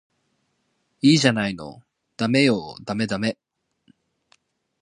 [1.03, 1.83] いいじゃないの
[2.17, 3.37] ダメよダメダメ